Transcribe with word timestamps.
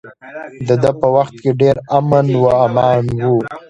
د 0.67 0.69
ده 0.81 0.91
په 0.99 1.07
وخت 1.15 1.35
کې 1.43 1.51
ډیر 1.61 1.75
امن 1.97 2.27
و 2.41 2.45
امان 2.65 3.03
و. 3.23 3.25